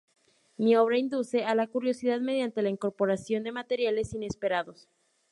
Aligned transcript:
Mi 0.57 0.75
obra 0.77 0.97
induce 0.97 1.43
a 1.45 1.53
la 1.53 1.67
curiosidad 1.67 2.19
mediante 2.21 2.63
la 2.63 2.69
incorporación 2.69 3.43
de 3.43 3.51
materiales 3.51 4.15
inesperados. 4.15 4.89